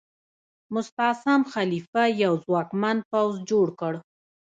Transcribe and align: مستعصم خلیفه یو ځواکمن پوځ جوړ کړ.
مستعصم 0.73 1.41
خلیفه 1.53 2.03
یو 2.23 2.33
ځواکمن 2.43 2.97
پوځ 3.09 3.33
جوړ 3.49 3.67
کړ. 3.79 3.93